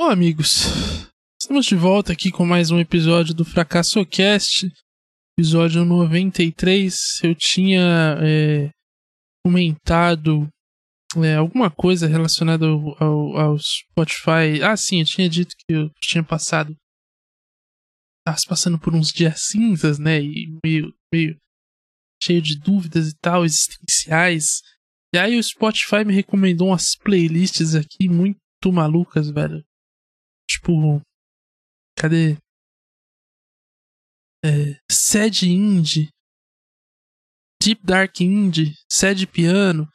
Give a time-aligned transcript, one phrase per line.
[0.00, 0.62] Bom, amigos,
[1.42, 4.72] estamos de volta aqui com mais um episódio do FracassoCast,
[5.36, 6.94] episódio 93.
[7.24, 8.70] Eu tinha é,
[9.44, 10.48] comentado
[11.16, 14.62] é, alguma coisa relacionada ao, ao, ao, Spotify.
[14.62, 16.76] Ah, sim, eu tinha dito que eu tinha passado.
[18.20, 20.22] Estava passando por uns dias cinzas, né?
[20.22, 21.36] E meio, meio
[22.22, 24.62] cheio de dúvidas e tal, existenciais.
[25.12, 28.38] E aí o Spotify me recomendou umas playlists aqui muito
[28.72, 29.66] malucas, velho.
[30.48, 31.00] Tipo.
[31.96, 32.36] Cadê?
[34.44, 36.08] É, sad indie.
[37.60, 38.74] Deep Dark Indie.
[38.90, 39.88] Sad Piano.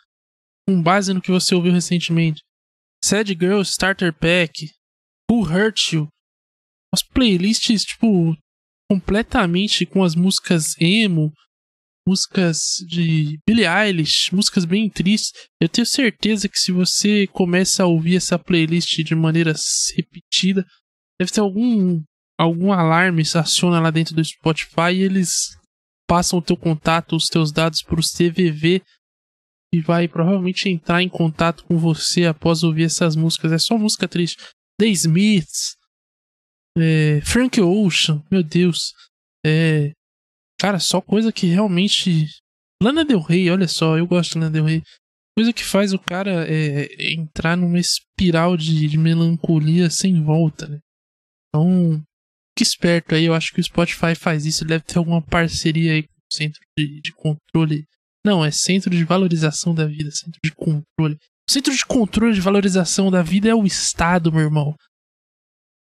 [0.68, 2.42] Com base no que você ouviu recentemente.
[3.04, 4.70] Sad Girl Starter Pack.
[5.30, 6.08] Who Hurt You.
[6.94, 8.36] As playlists, tipo,
[8.92, 11.34] completamente com as músicas emo,
[12.08, 12.58] músicas
[12.88, 15.32] de Billie Eilish, músicas bem tristes.
[15.62, 19.54] Eu tenho certeza que se você começa a ouvir essa playlist de maneira
[19.96, 20.66] repetida,
[21.20, 22.02] deve ter algum
[22.38, 25.58] algum alarme se aciona lá dentro do Spotify e eles
[26.08, 28.82] passam o teu contato, os teus dados para o CVV
[29.73, 33.52] e vai provavelmente entrar em contato com você após ouvir essas músicas.
[33.52, 34.38] É só música triste.
[34.80, 35.76] The Smiths,
[36.78, 38.94] é, Frank Ocean, meu Deus.
[39.45, 39.92] É,
[40.64, 42.25] Cara, só coisa que realmente.
[42.81, 44.81] Lana Del Rey, olha só, eu gosto de Lana Del Rey.
[45.38, 50.80] Coisa que faz o cara é, entrar numa espiral de, de, melancolia sem volta, né?
[51.50, 52.02] Então,
[52.58, 54.64] que esperto aí, eu acho que o Spotify faz isso.
[54.64, 57.86] Deve ter alguma parceria aí com o centro de, de controle.
[58.25, 61.16] Não, é centro de valorização da vida, centro de controle.
[61.50, 64.73] O centro de controle de valorização da vida é o Estado, meu irmão.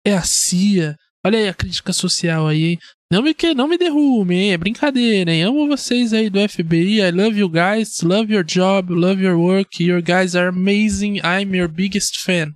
[0.05, 0.97] É a CIA.
[1.25, 2.79] Olha aí a crítica social aí, hein?
[3.15, 4.53] Não me, que, não me derrubem, hein?
[4.55, 5.45] É brincadeira, hein?
[5.45, 7.01] Amo vocês aí do FBI.
[7.01, 8.01] I love you guys.
[8.01, 8.93] Love your job.
[8.93, 9.81] Love your work.
[9.81, 11.19] Your guys are amazing.
[11.19, 12.53] I'm your biggest fan.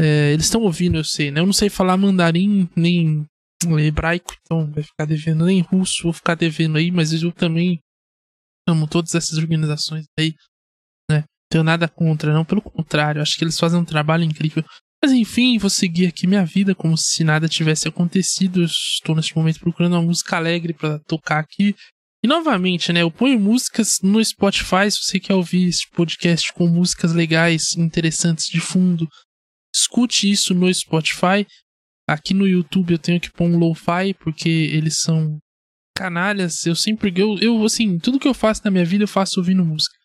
[0.00, 1.40] É, eles estão ouvindo, eu sei, né?
[1.40, 3.26] Eu não sei falar mandarim nem
[3.86, 5.44] hebraico, então vai ficar devendo.
[5.44, 7.78] Nem russo, vou ficar devendo aí, mas eu também
[8.66, 10.34] amo todas essas organizações aí,
[11.10, 11.24] né?
[11.50, 12.42] Tenho nada contra, não.
[12.42, 14.64] Pelo contrário, acho que eles fazem um trabalho incrível.
[15.02, 18.64] Mas enfim, vou seguir aqui minha vida como se nada tivesse acontecido.
[18.64, 21.74] estou neste momento procurando uma música alegre para tocar aqui.
[22.22, 26.68] E novamente, né, eu ponho músicas no Spotify se você quer ouvir este podcast com
[26.68, 29.08] músicas legais, interessantes de fundo.
[29.74, 31.46] Escute isso no Spotify.
[32.06, 35.38] Aqui no YouTube eu tenho que pôr um lo-fi porque eles são
[35.96, 36.66] canalhas.
[36.66, 39.64] Eu sempre eu, eu assim, tudo que eu faço na minha vida eu faço ouvindo
[39.64, 39.96] música.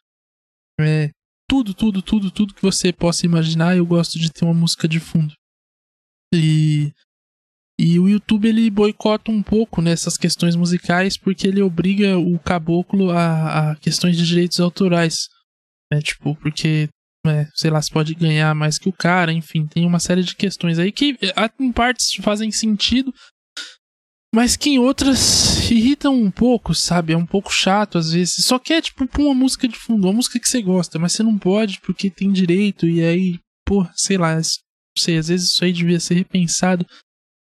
[0.79, 1.09] É,
[1.49, 4.99] tudo, tudo, tudo, tudo que você possa imaginar, eu gosto de ter uma música de
[4.99, 5.33] fundo.
[6.33, 6.91] E
[7.77, 13.11] e o YouTube ele boicota um pouco nessas questões musicais porque ele obriga o caboclo
[13.11, 15.27] a, a questões de direitos autorais.
[15.91, 16.01] Né?
[16.01, 16.87] Tipo, porque,
[17.27, 20.35] é, sei lá, se pode ganhar mais que o cara, enfim, tem uma série de
[20.35, 21.17] questões aí que
[21.59, 23.13] em partes fazem sentido,
[24.35, 27.13] mas que em outras irritam um pouco, sabe?
[27.13, 28.43] É um pouco chato às vezes.
[28.43, 31.23] Só quer, tipo, pôr uma música de fundo, uma música que você gosta, mas você
[31.23, 34.41] não pode porque tem direito, e aí, pô, sei lá, não
[34.99, 36.85] sei, às vezes isso aí devia ser repensado.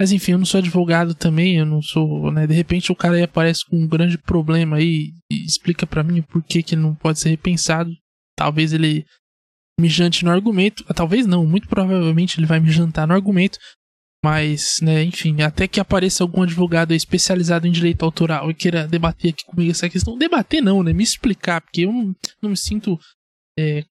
[0.00, 2.46] Mas enfim, eu não sou advogado também, eu não sou, né?
[2.46, 6.22] De repente o cara aí aparece com um grande problema aí e explica para mim
[6.22, 7.90] por que, que ele não pode ser repensado.
[8.36, 9.04] Talvez ele
[9.80, 13.58] me jante no argumento, talvez não, muito provavelmente ele vai me jantar no argumento,
[14.24, 19.32] mas, né, enfim, até que apareça algum advogado especializado em direito autoral e queira debater
[19.32, 20.18] aqui comigo essa questão.
[20.18, 20.92] Debater não, né?
[20.92, 22.98] Me explicar, porque eu não, me sinto
[23.56, 23.84] é,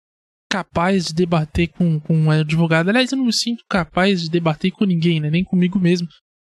[0.51, 2.89] capaz de debater com, com um advogado.
[2.89, 5.29] Aliás, eu não me sinto capaz de debater com ninguém, né?
[5.29, 6.07] Nem comigo mesmo.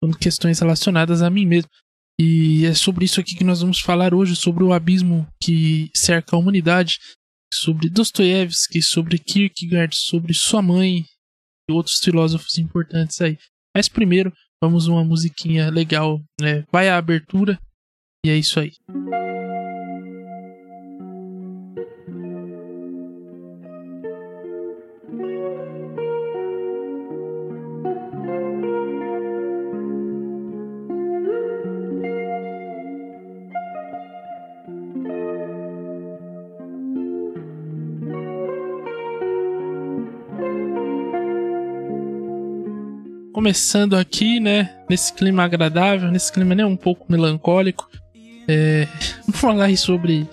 [0.03, 1.71] Quando questões relacionadas a mim mesmo.
[2.19, 6.35] E é sobre isso aqui que nós vamos falar hoje, sobre o abismo que cerca
[6.35, 6.99] a humanidade,
[7.53, 11.05] sobre Dostoiévski, sobre Kierkegaard, sobre sua mãe
[11.69, 13.39] e outros filósofos importantes aí.
[13.75, 16.65] Mas primeiro, vamos uma musiquinha legal, né?
[16.73, 17.59] Vai a abertura
[18.25, 18.73] e é isso aí.
[43.41, 44.71] Começando aqui, né?
[44.87, 47.89] Nesse clima agradável, nesse clima né, um pouco melancólico.
[48.47, 48.87] É,
[49.25, 50.29] vamos falar sobre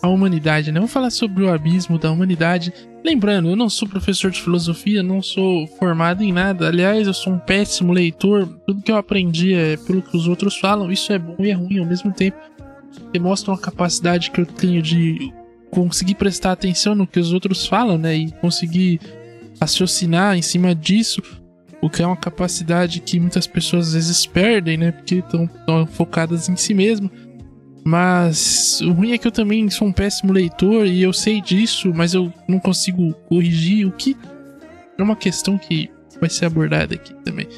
[0.00, 0.80] a humanidade, né?
[0.80, 2.72] Vamos falar sobre o abismo da humanidade.
[3.04, 6.68] Lembrando, eu não sou professor de filosofia, não sou formado em nada.
[6.68, 8.46] Aliás, eu sou um péssimo leitor.
[8.66, 10.90] Tudo que eu aprendi é pelo que os outros falam.
[10.90, 12.38] Isso é bom e é ruim ao mesmo tempo.
[13.12, 15.30] Demonstra uma capacidade que eu tenho de
[15.70, 18.16] conseguir prestar atenção no que os outros falam, né?
[18.16, 19.00] E conseguir
[19.60, 21.20] raciocinar em cima disso,
[21.80, 24.92] o que é uma capacidade que muitas pessoas às vezes perdem, né?
[24.92, 25.48] Porque estão
[25.86, 27.10] focadas em si mesmo.
[27.84, 31.92] Mas o ruim é que eu também sou um péssimo leitor e eu sei disso,
[31.94, 34.16] mas eu não consigo corrigir, o que
[34.98, 35.90] é uma questão que
[36.20, 37.48] vai ser abordada aqui também.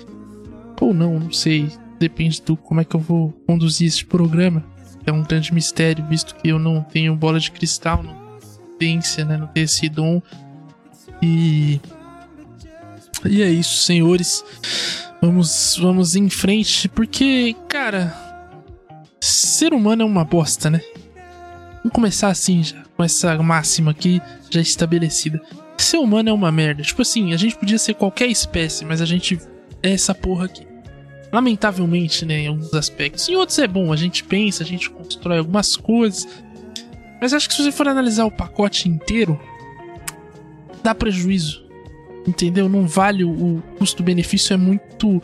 [0.81, 1.69] Ou não, não sei.
[1.99, 4.64] Depende do como é que eu vou conduzir esse programa.
[5.05, 8.16] É um grande mistério, visto que eu não tenho bola de cristal, não
[8.78, 9.37] tenho né?
[9.37, 10.23] Não tenho esse dom.
[11.23, 11.81] E.
[13.25, 14.44] E é isso, senhores.
[15.20, 18.14] Vamos, vamos em frente, porque, cara,
[19.20, 20.81] ser humano é uma bosta, né?
[21.78, 24.20] Vamos começar assim já, com essa máxima aqui
[24.50, 25.40] já estabelecida.
[25.76, 26.82] Ser humano é uma merda.
[26.82, 29.38] Tipo assim, a gente podia ser qualquer espécie, mas a gente
[29.82, 30.66] é essa porra aqui.
[31.32, 33.28] Lamentavelmente, né, em alguns aspectos.
[33.28, 36.26] Em outros é bom, a gente pensa, a gente constrói algumas coisas.
[37.20, 39.40] Mas acho que se você for analisar o pacote inteiro,
[40.82, 41.69] dá prejuízo.
[42.30, 42.68] Entendeu?
[42.68, 45.20] Não vale o custo-benefício é muito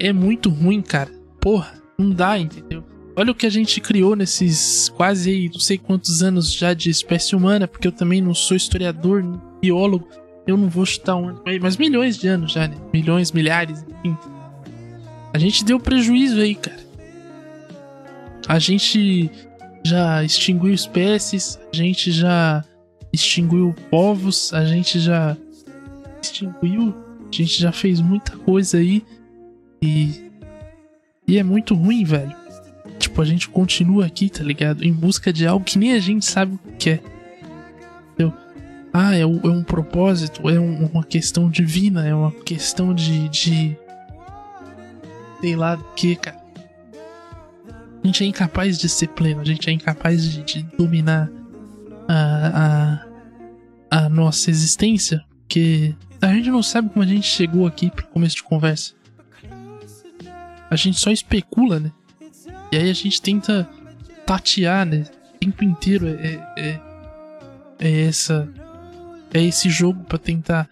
[0.00, 1.10] é muito ruim, cara.
[1.38, 2.82] Porra, não dá, entendeu?
[3.14, 6.88] Olha o que a gente criou nesses quase aí, não sei quantos anos já de
[6.88, 9.22] espécie humana, porque eu também não sou historiador,
[9.60, 10.08] biólogo,
[10.46, 12.76] eu não vou chutar um ano, mas milhões de anos já, né?
[12.94, 14.16] Milhões, milhares, enfim.
[15.34, 16.80] A gente deu prejuízo aí, cara.
[18.48, 19.30] A gente
[19.84, 22.64] já extinguiu espécies, a gente já
[23.12, 25.36] extinguiu povos, a gente já
[26.30, 29.04] extinguiu, a gente já fez muita coisa aí
[29.82, 30.28] e
[31.28, 32.34] e é muito ruim, velho.
[32.98, 34.82] Tipo, a gente continua aqui, tá ligado?
[34.82, 37.00] Em busca de algo que nem a gente sabe o que é.
[38.14, 38.32] Entendeu?
[38.94, 43.28] Ah, é, um, é um propósito, é um, uma questão divina, é uma questão de.
[43.28, 43.76] de
[45.38, 46.38] sei lá do que, cara.
[48.02, 51.30] A gente é incapaz de ser pleno, a gente é incapaz de, de dominar
[52.08, 53.04] a,
[53.90, 58.06] a, a nossa existência, porque a gente não sabe como a gente chegou aqui pro
[58.08, 58.94] começo de conversa.
[60.70, 61.92] A gente só especula, né?
[62.70, 63.68] E aí a gente tenta
[64.26, 65.04] tatear, né?
[65.34, 66.80] O tempo inteiro é, é,
[67.78, 68.48] é essa.
[69.32, 70.68] É esse jogo para tentar.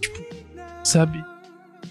[0.00, 0.24] Tipo,
[0.82, 1.22] sabe?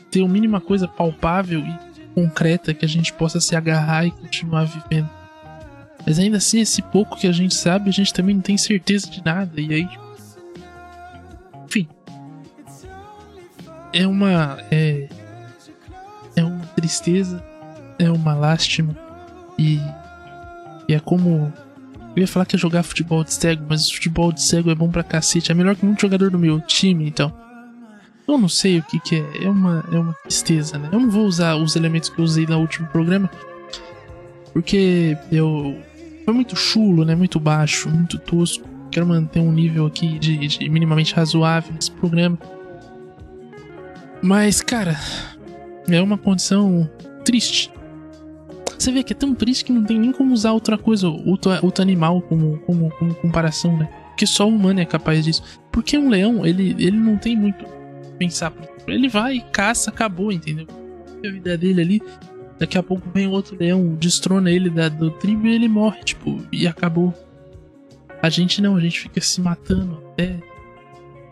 [0.09, 1.79] Ter a mínima coisa palpável e
[2.13, 5.09] concreta que a gente possa se agarrar e continuar vivendo.
[6.05, 9.09] Mas ainda assim, esse pouco que a gente sabe, a gente também não tem certeza
[9.09, 9.59] de nada.
[9.59, 9.89] E aí.
[13.93, 14.57] É uma.
[14.71, 15.07] É.
[16.35, 17.43] É uma tristeza.
[17.99, 18.97] É uma lástima.
[19.57, 19.79] E.
[20.87, 21.53] E é como.
[22.15, 24.89] Eu ia falar que é jogar futebol de cego, mas futebol de cego é bom
[24.89, 25.51] pra cacete.
[25.51, 27.33] É melhor que muito jogador do meu time, então.
[28.27, 29.45] Eu não sei o que, que é.
[29.45, 30.89] É uma, é uma tristeza, né?
[30.91, 33.29] Eu não vou usar os elementos que eu usei no último programa.
[34.51, 35.77] Porque eu.
[36.25, 37.15] Foi muito chulo, né?
[37.15, 38.67] Muito baixo, muito tosco.
[38.89, 42.39] Quero manter um nível aqui de, de minimamente razoável nesse programa.
[44.23, 44.97] Mas, cara.
[45.89, 46.89] É uma condição
[47.25, 47.69] triste.
[48.79, 51.51] Você vê que é tão triste que não tem nem como usar outra coisa, outro,
[51.61, 53.89] outro animal como, como, como comparação, né?
[54.07, 55.43] Porque só o humano é capaz disso.
[55.71, 57.65] Porque um leão, ele, ele não tem muito
[58.17, 58.53] pensar.
[58.87, 60.67] Ele vai, caça, acabou, entendeu?
[61.25, 62.01] A vida dele ali.
[62.57, 66.41] Daqui a pouco vem outro leão, destrona ele da, do tribo e ele morre, tipo,
[66.49, 67.13] e acabou.
[68.21, 70.39] A gente não, a gente fica se matando até,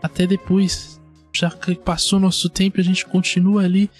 [0.02, 1.01] até depois.
[1.34, 3.90] Já que passou nosso tempo, a gente continua ali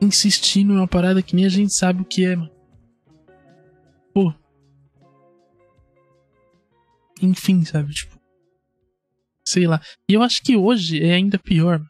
[0.00, 2.50] insistindo em uma parada que nem a gente sabe o que é, mano.
[4.14, 4.32] Pô.
[7.20, 7.92] Enfim, sabe?
[7.92, 8.18] Tipo,
[9.44, 9.80] sei lá.
[10.08, 11.84] E eu acho que hoje é ainda pior.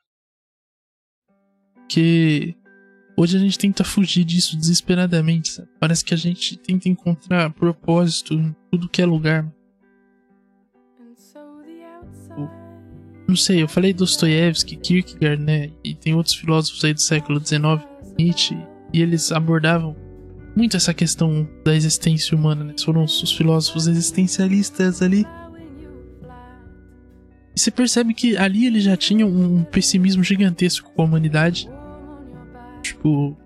[1.89, 2.57] Que
[3.17, 5.69] hoje a gente tenta fugir disso desesperadamente, sabe?
[5.79, 9.51] Parece que a gente tenta encontrar propósito em tudo que é lugar.
[13.29, 15.71] Não sei, eu falei Dostoiévski, Kierkegaard, né?
[15.85, 17.87] E tem outros filósofos aí do século XIX,
[18.19, 18.57] Nietzsche,
[18.93, 19.95] e eles abordavam
[20.57, 22.75] muito essa questão da existência humana, né?
[22.83, 25.27] Foram os filósofos existencialistas ali
[27.59, 31.69] e você percebe que ali ele já tinha um pessimismo gigantesco com a humanidade.
[32.81, 33.37] Tipo.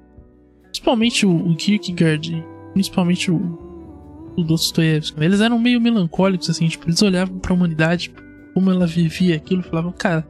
[0.64, 5.18] Principalmente o, o Kierkegaard, principalmente o, o Dostoiévski.
[5.24, 8.12] Eles eram meio melancólicos, assim, tipo, eles olhavam pra humanidade,
[8.54, 10.26] como ela vivia aquilo, falavam, cara,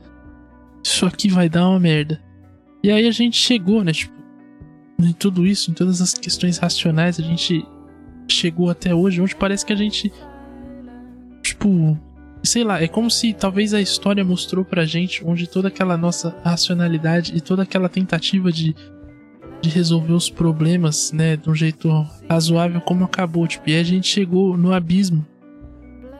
[0.85, 2.21] isso aqui vai dar uma merda.
[2.83, 4.15] E aí a gente chegou, né, tipo,
[5.01, 7.67] em tudo isso, em todas as questões racionais, a gente
[8.29, 10.13] chegou até hoje, onde parece que a gente,
[11.43, 11.99] tipo,
[12.43, 16.35] sei lá, é como se talvez a história mostrou pra gente onde toda aquela nossa
[16.45, 18.75] racionalidade e toda aquela tentativa de,
[19.61, 21.89] de resolver os problemas, né, de um jeito
[22.29, 25.27] razoável como acabou, tipo, e a gente chegou no abismo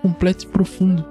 [0.01, 1.05] completo e profundo.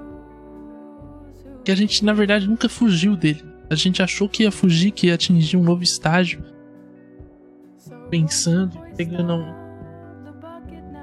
[1.64, 3.42] Que a gente, na verdade, nunca fugiu dele.
[3.70, 6.44] A gente achou que ia fugir, que ia atingir um novo estágio.
[8.10, 9.54] Pensando, pegando um...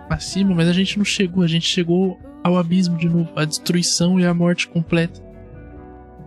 [0.09, 1.43] acima, mas a gente não chegou.
[1.43, 5.21] A gente chegou ao abismo de novo, a destruição e a morte completa.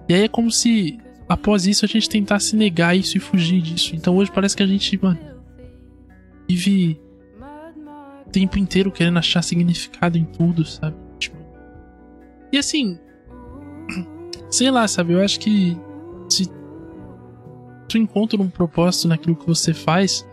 [0.09, 0.99] E aí é como se
[1.29, 3.95] após isso a gente tentasse negar isso e fugir disso.
[3.95, 5.19] Então hoje parece que a gente, mano,
[6.49, 7.01] vive
[8.27, 10.97] o tempo inteiro querendo achar significado em tudo, sabe?
[11.19, 11.37] Tipo...
[12.53, 12.99] E assim,
[14.53, 15.15] sei lá, sabe?
[15.15, 15.77] Eu acho que
[16.29, 16.47] se
[17.89, 20.29] tu encontra um propósito naquilo que você faz,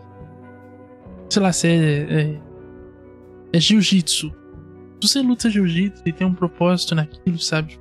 [1.30, 2.40] sei lá, se é, é,
[3.54, 4.30] é jiu-jitsu.
[5.00, 7.80] Se você luta jiu-jitsu e tem um propósito naquilo, sabe?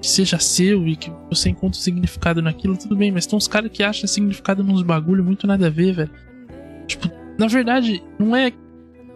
[0.00, 3.70] Que seja seu e que você encontre significado naquilo, tudo bem, mas tem uns caras
[3.70, 6.10] que acham significado nos bagulho muito nada a ver, velho.
[6.86, 8.50] Tipo, na verdade, não é.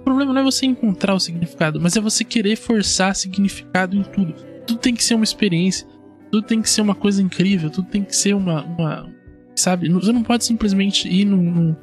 [0.00, 4.02] O problema não é você encontrar o significado, mas é você querer forçar significado em
[4.02, 4.34] tudo.
[4.66, 5.93] Tudo tem que ser uma experiência
[6.34, 8.64] tudo tem que ser uma coisa incrível, tudo tem que ser uma.
[8.64, 9.08] uma
[9.54, 9.88] sabe?
[9.88, 11.76] Você não pode simplesmente ir num, num,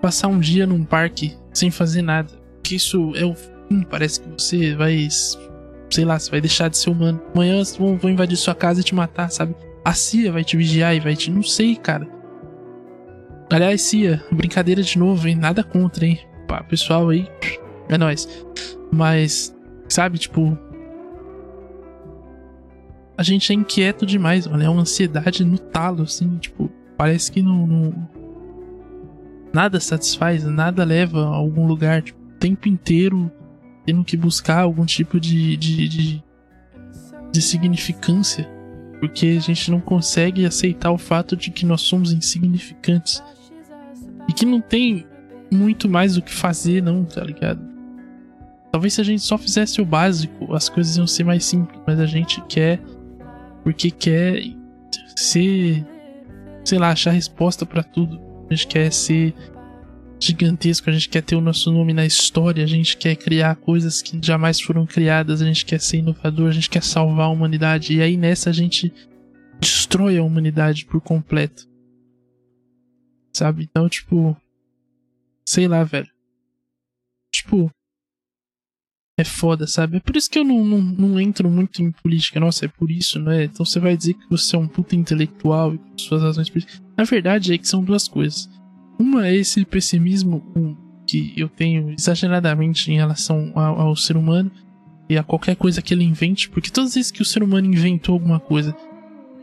[0.00, 2.30] passar um dia num parque sem fazer nada.
[2.62, 3.82] Que isso é o fim.
[3.90, 5.08] Parece que você vai.
[5.90, 7.20] Sei lá, você vai deixar de ser humano.
[7.34, 9.56] Amanhã vão, vão invadir sua casa e te matar, sabe?
[9.84, 11.28] A CIA vai te vigiar e vai te.
[11.28, 12.06] Não sei, cara.
[13.50, 15.34] Aliás, CIA, brincadeira de novo, hein?
[15.34, 16.20] Nada contra, hein?
[16.46, 17.28] Pá, pessoal aí,
[17.88, 18.28] é nóis.
[18.92, 19.54] Mas,
[19.88, 20.56] sabe, tipo,
[23.16, 24.62] a gente é inquieto demais, mano.
[24.62, 28.08] É uma ansiedade no talo, assim, tipo, parece que não, não.
[29.52, 32.02] Nada satisfaz, nada leva a algum lugar.
[32.02, 33.30] Tipo, o tempo inteiro
[33.86, 36.24] tendo que buscar algum tipo de, de, de,
[37.30, 38.50] de significância.
[38.98, 43.22] Porque a gente não consegue aceitar o fato de que nós somos insignificantes.
[44.28, 45.06] E que não tem
[45.52, 47.60] muito mais o que fazer, não, tá ligado?
[48.72, 52.00] Talvez se a gente só fizesse o básico, as coisas iam ser mais simples, mas
[52.00, 52.80] a gente quer
[53.64, 54.42] porque quer
[55.16, 55.84] ser,
[56.64, 58.20] sei lá, achar resposta para tudo.
[58.48, 59.34] A gente quer ser
[60.20, 64.02] gigantesco, a gente quer ter o nosso nome na história, a gente quer criar coisas
[64.02, 67.94] que jamais foram criadas, a gente quer ser inovador, a gente quer salvar a humanidade.
[67.94, 68.92] E aí nessa a gente
[69.58, 71.66] destrói a humanidade por completo.
[73.32, 73.64] Sabe?
[73.64, 74.36] Então, tipo,
[75.44, 76.08] sei lá, velho.
[77.32, 77.70] Tipo,
[79.16, 79.98] é foda, sabe?
[79.98, 82.40] É por isso que eu não, não, não, entro muito em política.
[82.40, 83.44] Nossa, é por isso, né?
[83.44, 86.82] Então você vai dizer que você é um puta intelectual e com suas razões políticas.
[86.96, 88.48] Na verdade é que são duas coisas.
[88.98, 90.42] Uma é esse pessimismo
[91.06, 94.50] que eu tenho exageradamente em relação ao, ao ser humano
[95.08, 97.66] e a qualquer coisa que ele invente, porque todas as vezes que o ser humano
[97.66, 98.74] inventou alguma coisa,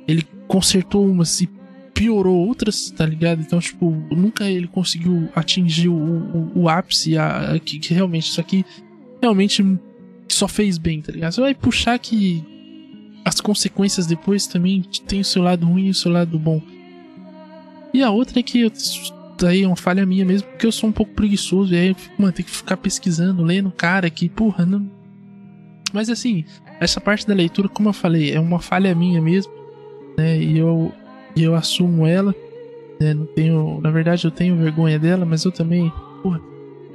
[0.07, 1.49] ele consertou umas e
[1.93, 3.41] piorou outras, tá ligado?
[3.41, 8.29] Então, tipo, nunca ele conseguiu atingir o, o, o ápice, a, a que, que realmente
[8.29, 8.65] isso aqui
[9.21, 9.63] realmente
[10.27, 11.33] só fez bem, tá ligado?
[11.33, 12.43] Você vai puxar que
[13.23, 16.61] as consequências depois também tem o seu lado ruim e o seu lado bom.
[17.93, 18.71] E a outra é que eu,
[19.37, 21.95] daí é uma falha minha mesmo, porque eu sou um pouco preguiçoso, e aí eu
[21.95, 24.89] fico, mano, tem que ficar pesquisando, lendo, cara, que porra, não.
[25.93, 26.45] Mas assim,
[26.79, 29.51] essa parte da leitura, como eu falei, é uma falha minha mesmo,
[30.17, 30.41] né?
[30.41, 30.91] E eu,
[31.35, 32.33] eu assumo ela,
[32.99, 33.13] né?
[33.13, 35.91] Não tenho, na verdade, eu tenho vergonha dela, mas eu também,
[36.23, 36.39] porra,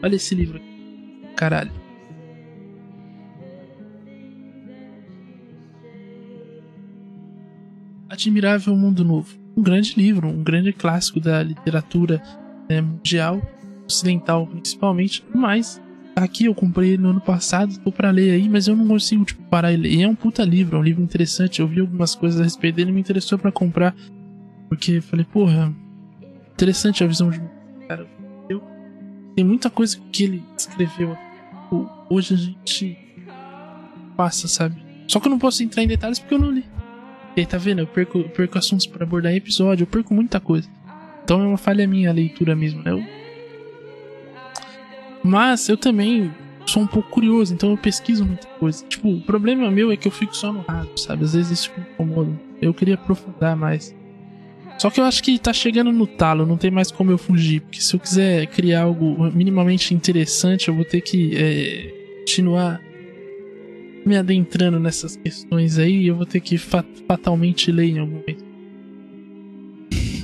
[0.02, 0.60] olha esse livro
[1.36, 1.70] caralho.
[8.16, 9.36] Admirável Mundo Novo.
[9.56, 12.22] Um grande livro, um grande clássico da literatura
[12.68, 13.40] né, mundial,
[13.86, 15.80] ocidental principalmente, mas
[16.14, 19.24] aqui eu comprei ele no ano passado, tô para ler aí, mas eu não consigo
[19.24, 19.88] tipo, parar ele.
[19.88, 21.60] E é um puta livro, é um livro interessante.
[21.60, 23.94] Eu vi algumas coisas a respeito dele me interessou para comprar,
[24.68, 25.72] porque falei, porra,
[26.52, 27.40] interessante a visão de
[27.86, 28.06] cara.
[28.48, 28.62] Eu,
[29.34, 31.16] tem muita coisa que ele escreveu.
[32.08, 32.98] Hoje a gente
[34.16, 34.82] passa, sabe?
[35.06, 36.64] Só que eu não posso entrar em detalhes porque eu não li.
[37.36, 37.80] E aí, tá vendo?
[37.80, 40.66] Eu perco, perco assuntos para abordar em episódio, eu perco muita coisa.
[41.22, 42.92] Então é uma falha minha a leitura mesmo, né?
[42.92, 43.04] Eu...
[45.22, 46.32] Mas eu também
[46.64, 48.84] sou um pouco curioso, então eu pesquiso muita coisa.
[48.86, 51.24] Tipo, o problema meu é que eu fico só no raso, sabe?
[51.24, 52.32] Às vezes isso me incomoda.
[52.62, 53.94] Eu queria aprofundar mais.
[54.78, 57.60] Só que eu acho que tá chegando no talo, não tem mais como eu fugir.
[57.60, 62.80] Porque se eu quiser criar algo minimamente interessante, eu vou ter que é, continuar
[64.06, 68.44] me adentrando nessas questões aí, eu vou ter que fat fatalmente ler em algum momento.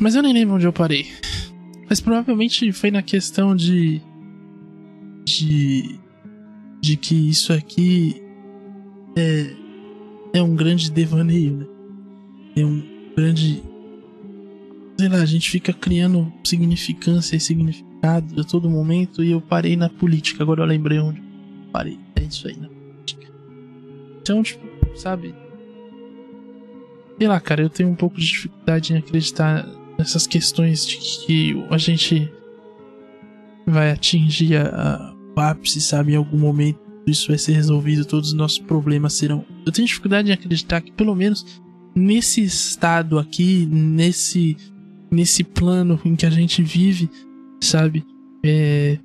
[0.01, 1.07] Mas eu nem lembro onde eu parei.
[1.91, 4.01] Mas provavelmente foi na questão de.
[5.25, 5.99] de.
[6.81, 8.23] de que isso aqui
[9.17, 9.55] é.
[10.35, 11.67] é um grande devaneio, né?
[12.57, 12.83] É um
[13.17, 13.62] grande.
[14.99, 19.77] Sei lá, a gente fica criando significância e significado a todo momento e eu parei
[19.77, 20.45] na política.
[20.45, 21.99] Agora eu lembrei onde eu parei.
[22.15, 22.69] É isso aí, né?
[24.23, 24.64] Então, tipo,
[24.97, 25.35] sabe?
[27.19, 31.67] Sei lá, cara, eu tenho um pouco de dificuldade em acreditar nessas questões de que
[31.71, 32.33] a gente
[33.67, 36.12] vai atingir a, a, o ápice, sabe?
[36.12, 39.45] Em algum momento isso vai ser resolvido, todos os nossos problemas serão.
[39.67, 41.61] Eu tenho dificuldade em acreditar que, pelo menos
[41.95, 44.57] nesse estado aqui, nesse,
[45.11, 47.11] nesse plano em que a gente vive,
[47.61, 48.05] sabe?
[48.45, 48.99] É,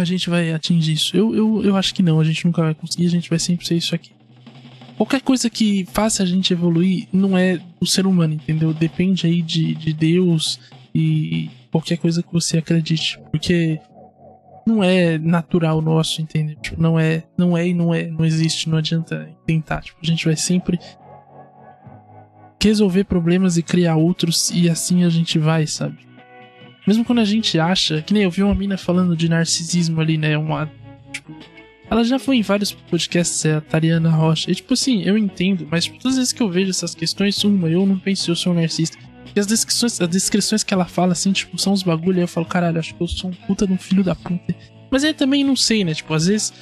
[0.00, 1.16] a gente vai atingir isso.
[1.16, 3.66] Eu, eu, eu acho que não, a gente nunca vai conseguir, a gente vai sempre
[3.66, 4.10] ser isso aqui.
[4.96, 8.72] Qualquer coisa que faça a gente evoluir não é o ser humano, entendeu?
[8.72, 10.60] Depende aí de, de Deus
[10.94, 13.18] e qualquer coisa que você acredite.
[13.32, 13.80] Porque
[14.66, 16.56] não é natural nosso, entendeu?
[16.56, 19.82] Tipo, não é, não é e não é, não existe, não adianta tentar.
[19.82, 20.78] Tipo, a gente vai sempre
[22.62, 25.98] resolver problemas e criar outros e assim a gente vai, sabe?
[26.86, 30.18] Mesmo quando a gente acha, que nem eu vi uma mina falando de narcisismo ali,
[30.18, 30.36] né?
[30.36, 30.70] Uma,
[31.12, 31.34] tipo,
[31.90, 34.50] ela já foi em vários podcasts, é a Tariana Rocha.
[34.50, 37.68] E tipo assim, eu entendo, mas todas as vezes que eu vejo essas questões, uma,
[37.68, 38.98] eu não penso eu sou um narcisista.
[39.34, 42.28] E as descrições, as descrições que ela fala, assim, tipo, são uns bagulho, aí eu
[42.28, 44.54] falo, caralho, acho que eu sou um puta de um filho da puta.
[44.90, 45.92] Mas aí também não sei, né?
[45.94, 46.52] Tipo, às vezes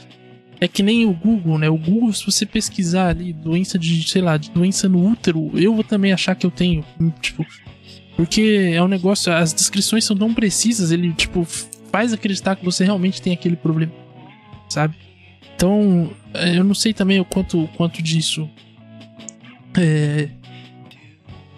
[0.60, 1.68] é que nem o Google, né?
[1.68, 5.74] O Google, se você pesquisar ali doença de, sei lá, de doença no útero, eu
[5.74, 6.84] vou também achar que eu tenho.
[7.20, 7.44] Tipo,
[8.22, 11.44] porque é um negócio, as descrições são tão precisas, ele, tipo,
[11.90, 13.90] faz acreditar que você realmente tem aquele problema,
[14.68, 14.94] sabe?
[15.56, 18.48] Então, é, eu não sei também o quanto, quanto disso.
[19.76, 20.28] É,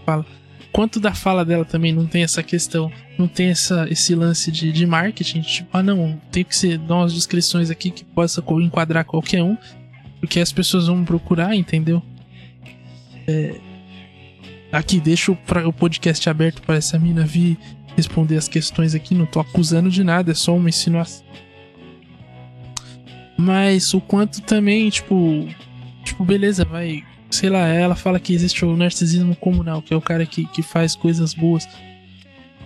[0.07, 0.25] fala.
[0.73, 4.73] Quanto da fala dela também não tem essa questão, não tem essa, esse lance de,
[4.73, 9.05] de marketing, tipo, ah não, tem que ser dar umas descrições aqui que possa enquadrar
[9.05, 9.59] qualquer um,
[10.19, 12.03] porque as pessoas vão procurar, entendeu?
[13.29, 13.61] É,
[14.75, 17.57] aqui, deixa o, o podcast aberto para essa mina vir
[17.97, 21.25] responder as questões aqui, não tô acusando de nada, é só uma insinuação.
[23.39, 25.49] Mas o quanto também, tipo.
[26.05, 27.03] Tipo, beleza, vai.
[27.31, 30.63] Sei lá, ela fala que existe o narcisismo comunal, que é o cara que, que
[30.63, 31.69] faz coisas boas.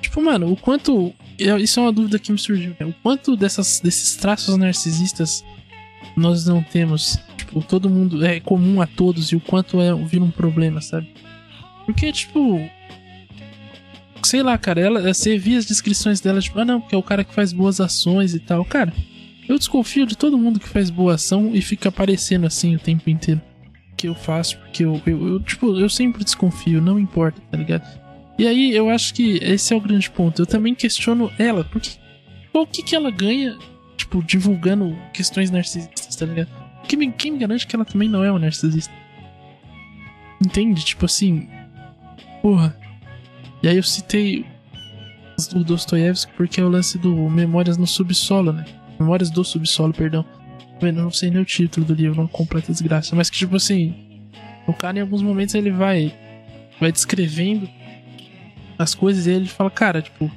[0.00, 1.14] Tipo, mano, o quanto.
[1.38, 2.76] Isso é uma dúvida que me surgiu.
[2.78, 2.86] Né?
[2.86, 5.44] O quanto dessas, desses traços narcisistas
[6.16, 7.18] nós não temos.
[7.36, 11.08] Tipo, todo mundo é comum a todos e o quanto é vira um problema, sabe?
[11.88, 12.68] Porque, tipo.
[14.22, 17.02] Sei lá, cara, ela, você via as descrições dela, tipo, ah não, porque é o
[17.02, 18.62] cara que faz boas ações e tal.
[18.62, 18.92] Cara,
[19.48, 23.08] eu desconfio de todo mundo que faz boa ação e fica aparecendo assim o tempo
[23.08, 23.40] inteiro.
[23.96, 27.88] Que eu faço, porque eu, eu, eu, tipo, eu sempre desconfio, não importa, tá ligado?
[28.38, 30.42] E aí eu acho que esse é o grande ponto.
[30.42, 31.92] Eu também questiono ela, porque
[32.52, 33.56] o que, que ela ganha,
[33.96, 36.50] tipo, divulgando questões narcisistas, tá ligado?
[36.86, 38.92] Quem me, quem me garante que ela também não é uma narcisista?
[40.44, 40.84] Entende?
[40.84, 41.48] Tipo assim.
[42.42, 42.76] Porra.
[43.62, 44.46] E aí eu citei
[45.54, 48.64] o Dostoiévski porque é o lance do Memórias no Subsolo, né?
[48.98, 50.24] Memórias do Subsolo, perdão.
[50.80, 53.14] Eu não sei nem o título do livro, não completa desgraça.
[53.16, 53.94] Mas que, tipo assim,
[54.66, 56.14] o cara em alguns momentos ele vai,
[56.80, 57.68] vai descrevendo
[58.78, 60.30] as coisas e ele fala, cara, tipo,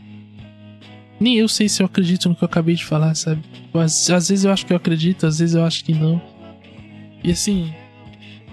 [1.19, 3.43] nem eu sei se eu acredito no que eu acabei de falar, sabe?
[3.73, 6.19] Às, às vezes eu acho que eu acredito, às vezes eu acho que não.
[7.23, 7.71] E assim,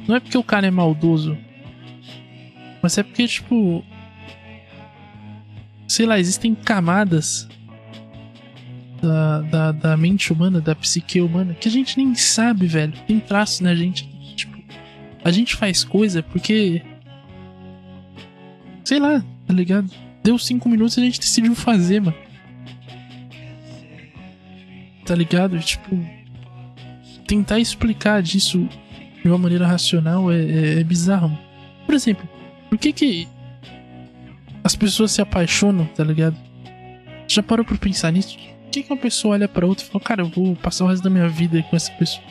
[0.06, 1.38] não é porque o cara é maldoso,
[2.82, 3.84] mas é porque, tipo,
[5.86, 7.48] sei lá, existem camadas
[9.00, 12.92] da, da, da, mente humana, da psique humana, que a gente nem sabe, velho.
[13.06, 14.08] Tem traços na gente.
[14.36, 14.58] Tipo,
[15.24, 16.82] a gente faz coisa porque.
[18.84, 19.90] Sei lá, tá ligado?
[20.22, 22.16] Deu cinco minutos e a gente decidiu fazer, mano.
[25.04, 25.58] Tá ligado?
[25.58, 25.98] Tipo.
[27.26, 28.66] Tentar explicar disso
[29.22, 31.36] de uma maneira racional é, é, é bizarro.
[31.84, 32.26] Por exemplo,
[32.68, 33.28] por que que
[34.62, 36.36] as pessoas se apaixonam, tá ligado?
[37.26, 38.36] Já parou pra pensar nisso?
[38.36, 40.88] Por que, que uma pessoa olha pra outra e fala, cara, eu vou passar o
[40.88, 42.24] resto da minha vida com essa pessoa?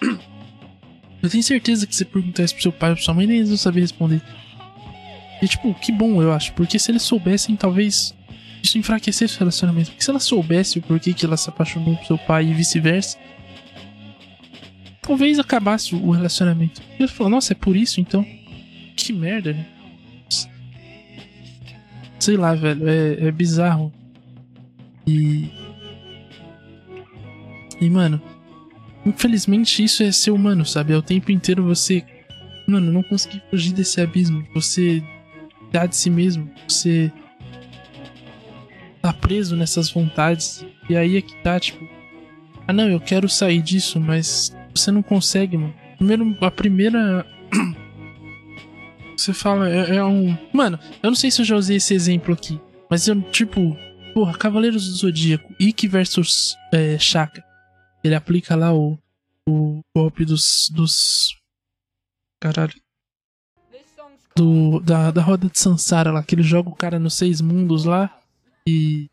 [1.22, 3.48] Eu tenho certeza que se perguntar isso pro seu pai ou pra sua mãe, eles
[3.48, 4.20] vão saber responder.
[5.40, 6.52] E tipo, que bom, eu acho.
[6.52, 8.14] Porque se eles soubessem, talvez
[8.62, 9.90] isso enfraquecesse o relacionamento.
[9.90, 13.16] Porque se ela soubesse o porquê que ela se apaixonou pro seu pai e vice-versa,
[15.00, 16.82] talvez acabasse o relacionamento.
[16.98, 18.26] E ele falou, nossa, é por isso então?
[19.04, 19.66] Que merda, né?
[22.18, 23.92] Sei lá, velho, é, é bizarro.
[25.06, 25.50] E.
[27.78, 28.18] E, mano,
[29.04, 30.94] infelizmente isso é ser humano, sabe?
[30.94, 32.02] É o tempo inteiro você.
[32.66, 34.42] Mano, não conseguir fugir desse abismo.
[34.54, 35.02] Você
[35.70, 36.50] dá de si mesmo.
[36.66, 37.12] Você.
[39.02, 40.64] Tá preso nessas vontades.
[40.88, 41.86] E aí é que tá, tipo.
[42.66, 45.74] Ah, não, eu quero sair disso, mas você não consegue, mano.
[45.98, 47.26] Primeiro, a primeira.
[49.16, 50.36] Você fala, é, é um.
[50.52, 53.76] Mano, eu não sei se eu já usei esse exemplo aqui, mas eu, tipo,
[54.14, 57.44] Porra, Cavaleiros do Zodíaco, Ikki versus é, Shaka.
[58.02, 58.96] Ele aplica lá o,
[59.48, 60.70] o golpe dos.
[60.72, 61.36] dos.
[62.40, 62.74] Caralho.
[64.36, 67.84] do, da, da roda de Sansara lá, que ele joga o cara nos seis mundos
[67.84, 68.16] lá.
[68.68, 69.10] E.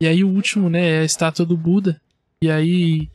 [0.00, 2.00] E aí o último, né, é a estátua do Buda.
[2.40, 3.10] E aí.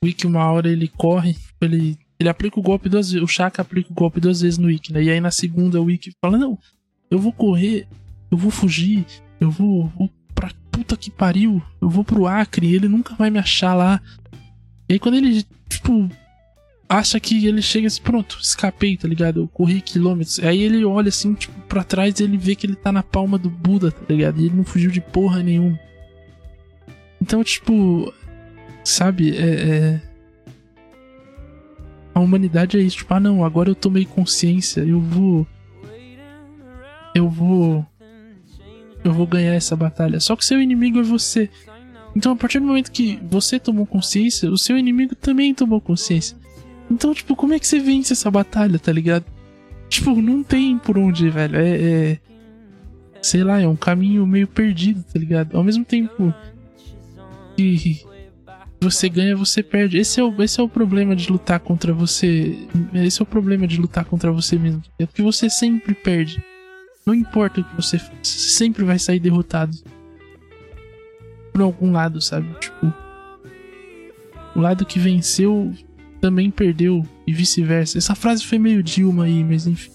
[0.00, 1.98] O Ikki, uma hora ele corre, ele.
[2.22, 3.22] Ele aplica o golpe duas vezes.
[3.22, 5.02] O Shaka aplica o golpe duas vezes no Ikki, né?
[5.02, 6.58] E aí na segunda o Ikki fala: Não,
[7.10, 7.86] eu vou correr,
[8.30, 9.04] eu vou fugir,
[9.40, 13.38] eu vou, vou pra puta que pariu, eu vou pro Acre, ele nunca vai me
[13.38, 14.00] achar lá.
[14.88, 16.08] E aí quando ele, tipo,
[16.88, 19.40] acha que ele chega assim, pronto, escapei, tá ligado?
[19.40, 20.38] Eu corri quilômetros.
[20.40, 23.38] Aí ele olha assim, tipo, pra trás e ele vê que ele tá na palma
[23.38, 24.40] do Buda, tá ligado?
[24.40, 25.78] E ele não fugiu de porra nenhuma.
[27.20, 28.12] Então, tipo,
[28.84, 30.11] sabe, é, é...
[32.14, 35.46] A humanidade é isso, tipo, ah não, agora eu tomei consciência, eu vou.
[37.14, 37.86] Eu vou.
[39.04, 40.20] Eu vou ganhar essa batalha.
[40.20, 41.50] Só que seu inimigo é você.
[42.14, 46.36] Então, a partir do momento que você tomou consciência, o seu inimigo também tomou consciência.
[46.90, 49.24] Então, tipo, como é que você vence essa batalha, tá ligado?
[49.88, 51.56] Tipo, não tem por onde, velho.
[51.56, 52.18] É, é.
[53.20, 55.56] Sei lá, é um caminho meio perdido, tá ligado?
[55.56, 56.34] Ao mesmo tempo
[57.56, 58.02] que
[58.82, 59.98] você ganha, você perde.
[59.98, 62.56] Esse é o, esse é o problema de lutar contra você.
[62.94, 64.82] Esse é o problema de lutar contra você mesmo.
[64.98, 66.42] É porque você sempre perde.
[67.06, 69.76] Não importa o que você faça, você sempre vai sair derrotado.
[71.52, 72.48] Por algum lado, sabe?
[72.60, 72.92] Tipo.
[74.54, 75.72] O lado que venceu
[76.20, 77.98] também perdeu e vice-versa.
[77.98, 79.90] Essa frase foi meio Dilma aí, mas enfim.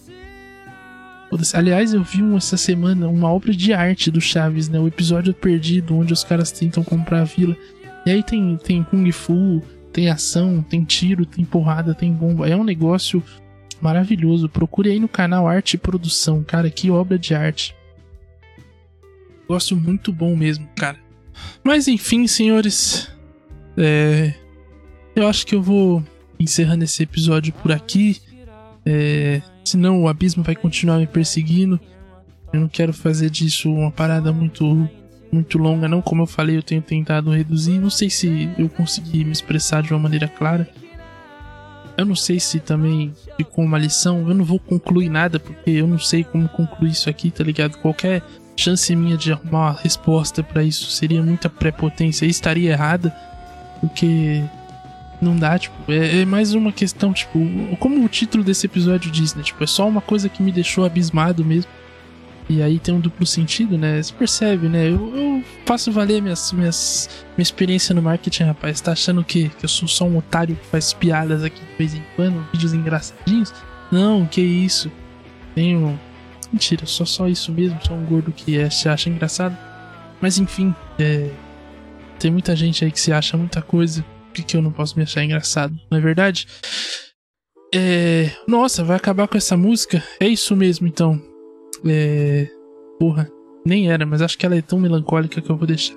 [1.53, 4.79] Aliás, eu vi essa semana uma obra de arte do Chaves, né?
[4.79, 7.55] O episódio perdido, onde os caras tentam comprar a vila.
[8.07, 12.47] E aí tem, tem Kung Fu, tem ação, tem tiro, tem porrada, tem bomba.
[12.47, 13.21] É um negócio
[13.81, 14.47] maravilhoso.
[14.47, 16.71] Procure aí no canal Arte e Produção, cara.
[16.71, 17.75] Que obra de arte.
[19.45, 20.97] Gosto muito bom mesmo, cara.
[21.61, 23.11] Mas enfim, senhores.
[23.75, 24.33] É...
[25.13, 26.01] Eu acho que eu vou
[26.39, 28.21] encerrando esse episódio por aqui.
[28.85, 31.77] É, senão o abismo vai continuar me perseguindo.
[32.53, 34.89] Eu não quero fazer disso uma parada muito
[35.31, 36.01] muito longa, não.
[36.01, 37.79] Como eu falei, eu tenho tentado reduzir.
[37.79, 40.67] Não sei se eu consegui me expressar de uma maneira clara.
[41.97, 44.27] Eu não sei se também ficou uma lição.
[44.27, 47.77] Eu não vou concluir nada, porque eu não sei como concluir isso aqui, tá ligado?
[47.77, 48.21] Qualquer
[48.55, 53.15] chance minha de arrumar uma resposta para isso seria muita prepotência e estaria errada,
[53.79, 54.43] porque
[55.21, 57.39] não dá, tipo, é, é, mais uma questão, tipo,
[57.79, 59.43] como o título desse episódio diz, né?
[59.43, 61.69] Tipo, é só uma coisa que me deixou abismado mesmo.
[62.49, 64.01] E aí tem um duplo sentido, né?
[64.01, 64.87] Você percebe, né?
[64.87, 68.79] Eu, eu faço valer minhas, minhas, minha experiência no marketing, rapaz.
[68.79, 71.93] Tá achando que, que eu sou só um otário que faz piadas aqui de vez
[71.93, 73.53] em quando, vídeos engraçadinhos?
[73.91, 74.89] Não, que isso.
[75.53, 75.99] Tenho.
[76.51, 79.57] Mentira, só só isso mesmo, só um gordo que é, se acha engraçado.
[80.21, 81.29] Mas enfim, é...
[82.17, 85.03] tem muita gente aí que se acha muita coisa que, que eu não posso me
[85.03, 86.47] achar engraçado, não é verdade?
[87.73, 88.31] É.
[88.47, 90.03] Nossa, vai acabar com essa música?
[90.19, 91.21] É isso mesmo, então.
[91.85, 92.47] É.
[92.99, 93.29] Porra,
[93.65, 95.95] nem era, mas acho que ela é tão melancólica que eu vou deixar.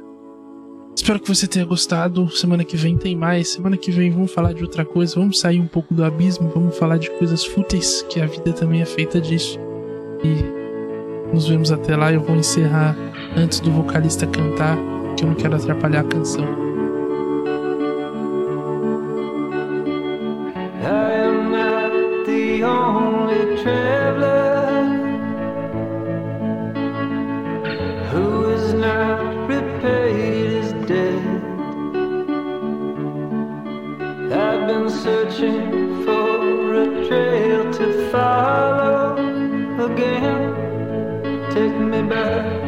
[0.94, 2.28] Espero que você tenha gostado.
[2.30, 3.50] Semana que vem tem mais.
[3.50, 5.14] Semana que vem vamos falar de outra coisa.
[5.18, 6.50] Vamos sair um pouco do abismo.
[6.50, 9.58] Vamos falar de coisas fúteis, que a vida também é feita disso.
[10.22, 12.12] E nos vemos até lá.
[12.12, 12.96] Eu vou encerrar
[13.36, 14.76] antes do vocalista cantar,
[15.16, 16.44] que eu não quero atrapalhar a canção.
[42.10, 42.59] remember.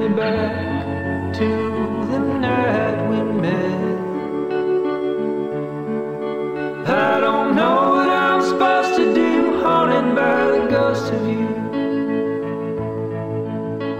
[0.00, 1.46] me back to
[2.10, 3.98] the night we met.
[6.88, 11.48] I don't know what I'm supposed to do, haunted by the ghost of you.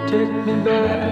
[0.09, 1.10] Take me back.